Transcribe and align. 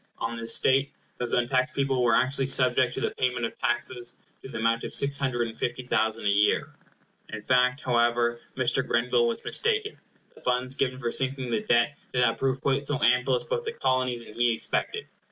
On 0.17 0.35
this 0.35 0.55
state, 0.55 0.91
those 1.19 1.31
untaxed 1.33 1.75
people 1.75 2.01
were 2.03 2.15
actually 2.15 2.47
subject 2.47 2.95
to 2.95 3.01
the 3.01 3.11
payment 3.11 3.45
of 3.45 3.55
taxes 3.59 4.15
to 4.41 4.49
the 4.49 4.57
amount 4.57 4.83
of 4.83 4.91
six 4.91 5.19
hundred 5.19 5.47
and 5.47 5.55
fifty 5.55 5.83
thousand 5.83 6.25
a 6.25 6.29
year. 6.29 6.73
In 7.31 7.43
fact, 7.43 7.81
however, 7.81 8.39
Mr. 8.57 8.83
Grenville 8.83 9.27
was 9.27 9.45
mistaken. 9.45 9.99
The 10.33 10.41
funds 10.41 10.75
given 10.75 10.97
for 10.97 11.11
sinking 11.11 11.51
the 11.51 11.61
debt 11.61 11.99
did 12.13 12.21
not 12.21 12.39
prove 12.39 12.61
quite 12.61 12.87
so 12.87 12.99
ample 13.03 13.35
as 13.35 13.43
both 13.43 13.63
the 13.63 13.73
Colonies 13.73 14.21
and 14.21 14.35
he 14.35 14.55
expected. 14.55 15.05